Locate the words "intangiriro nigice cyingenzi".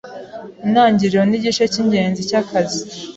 0.65-2.21